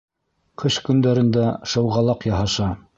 Ҡыш 0.63 0.79
көндәрендә 0.89 1.47
шыуғалаҡ 1.75 2.31
яһаша. 2.35 2.77